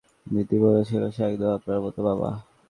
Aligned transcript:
দিদি 0.27 0.57
বলছিলো, 0.63 1.07
সে 1.11 1.21
একদম 1.23 1.49
আপনার 1.57 1.79
মতো, 1.81 1.99
বাবা। 2.07 2.29